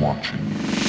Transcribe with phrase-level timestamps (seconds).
[0.00, 0.81] watching you.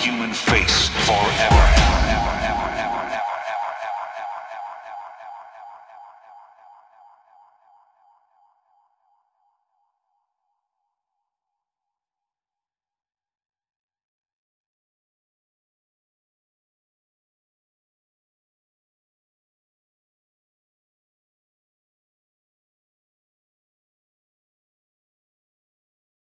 [0.00, 1.59] Human face forever.